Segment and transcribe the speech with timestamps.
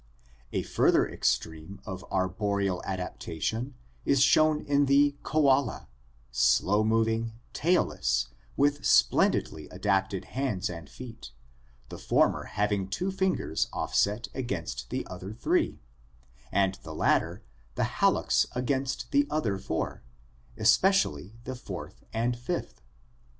[0.51, 7.33] A further extreme of arboreal adaptation is shown in the koala (Phascolarctos cineretis), slow moving,
[7.53, 11.29] tailless, with splen didly adapted hands and feet,
[11.89, 15.83] the former having two fingers offset against the other three,
[16.51, 17.43] and the latter
[17.75, 20.01] the hallux against the other four,
[20.57, 22.81] especially the fourth and fifth.